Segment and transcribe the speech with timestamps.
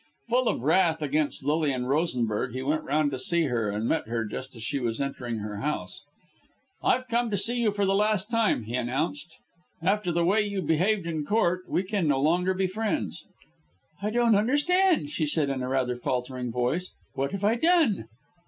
[0.29, 4.25] Full of wrath against Lilian Rosenberg, he went round to see her, and met her,
[4.25, 6.01] just as she was entering her house.
[6.83, 9.37] "I've come to see you for the last time," he announced.
[9.79, 13.27] "After the way you behaved in Court, we can no longer be friends."
[14.01, 16.95] "I don't understand," she said in rather a faltering voice.
[17.13, 18.05] "What have I done?"